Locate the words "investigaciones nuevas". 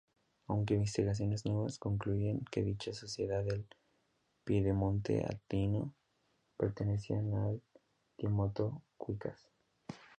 0.73-1.77